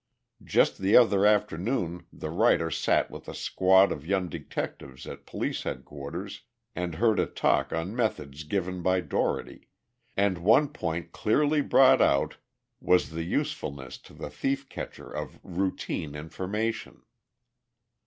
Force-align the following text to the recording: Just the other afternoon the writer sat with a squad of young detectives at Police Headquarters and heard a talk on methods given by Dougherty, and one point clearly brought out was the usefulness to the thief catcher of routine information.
Just 0.43 0.79
the 0.79 0.97
other 0.97 1.27
afternoon 1.27 2.07
the 2.11 2.31
writer 2.31 2.71
sat 2.71 3.11
with 3.11 3.29
a 3.29 3.35
squad 3.35 3.91
of 3.91 4.03
young 4.03 4.29
detectives 4.29 5.05
at 5.05 5.27
Police 5.27 5.61
Headquarters 5.61 6.41
and 6.75 6.95
heard 6.95 7.19
a 7.19 7.27
talk 7.27 7.71
on 7.71 7.95
methods 7.95 8.43
given 8.43 8.81
by 8.81 9.01
Dougherty, 9.01 9.67
and 10.17 10.39
one 10.39 10.69
point 10.69 11.11
clearly 11.11 11.61
brought 11.61 12.01
out 12.01 12.37
was 12.79 13.11
the 13.11 13.21
usefulness 13.25 13.99
to 13.99 14.15
the 14.15 14.31
thief 14.31 14.67
catcher 14.69 15.07
of 15.11 15.39
routine 15.43 16.15
information. 16.15 17.03